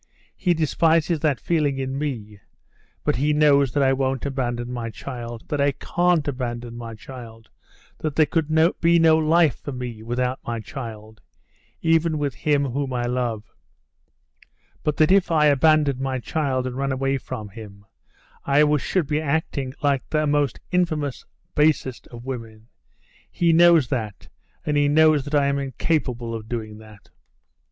[0.35, 2.39] He despises that feeling in me,
[3.03, 7.51] but he knows that I won't abandon my child, that I can't abandon my child,
[7.99, 8.47] that there could
[8.81, 11.21] be no life for me without my child,
[11.83, 13.53] even with him whom I love;
[14.81, 17.85] but that if I abandoned my child and ran away from him,
[18.43, 22.69] I should be acting like the most infamous, basest of women.
[23.29, 24.29] He knows that,
[24.65, 27.11] and knows that I am incapable of doing that."